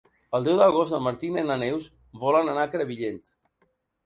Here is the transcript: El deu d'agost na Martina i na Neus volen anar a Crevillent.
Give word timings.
El 0.37 0.45
deu 0.45 0.55
d'agost 0.61 0.95
na 0.95 1.01
Martina 1.07 1.43
i 1.43 1.47
na 1.49 1.57
Neus 1.65 1.85
volen 2.25 2.51
anar 2.55 2.65
a 2.65 2.73
Crevillent. 2.79 3.23